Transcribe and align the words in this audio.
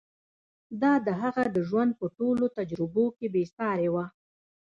دا 0.81 0.93
د 1.05 1.07
هغه 1.21 1.43
د 1.55 1.57
ژوند 1.69 1.91
په 1.99 2.05
ټولو 2.17 2.45
تجربو 2.57 3.05
کې 3.17 3.27
بې 3.33 3.43
سارې 3.55 3.89
وه. 3.93 4.05